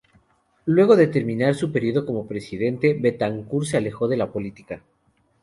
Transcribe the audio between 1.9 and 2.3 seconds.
como